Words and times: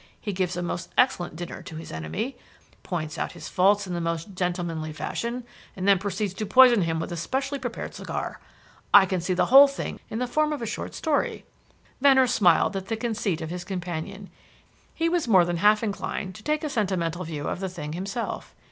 He 0.19 0.33
gives 0.33 0.57
a 0.57 0.63
most 0.63 0.91
excellent 0.97 1.35
dinner 1.35 1.61
to 1.61 1.75
his 1.75 1.91
enemy, 1.91 2.35
points 2.81 3.19
out 3.19 3.27
to 3.29 3.33
him 3.33 3.33
his 3.35 3.49
faults 3.49 3.85
in 3.85 3.93
the 3.93 4.01
most 4.01 4.33
gentlemanly 4.33 4.91
fashion, 4.91 5.43
and 5.75 5.87
then 5.87 5.99
proceeds 5.99 6.33
to 6.33 6.45
poison 6.47 6.81
him 6.81 6.99
with 6.99 7.11
a 7.11 7.15
specially 7.15 7.59
prepared 7.59 7.93
cigar. 7.93 8.39
I 8.91 9.05
can 9.05 9.21
see 9.21 9.35
the 9.35 9.45
whole 9.53 9.67
thing 9.67 9.99
in 10.09 10.17
the 10.17 10.25
form 10.25 10.53
of 10.53 10.61
a 10.63 10.65
short 10.65 10.95
story." 10.95 11.45
Venner 12.01 12.25
smiled 12.25 12.75
at 12.75 12.87
the 12.87 12.97
conceit 12.97 13.41
of 13.41 13.51
his 13.51 13.63
companion. 13.63 14.31
He 14.91 15.07
was 15.07 15.27
more 15.27 15.45
than 15.45 15.57
half 15.57 15.83
inclined 15.83 16.33
to 16.33 16.41
take 16.41 16.63
a 16.63 16.69
sentimental 16.71 17.23
view 17.23 17.47
of 17.47 17.59
the 17.59 17.69
thing 17.69 17.93
himself. 17.93 18.55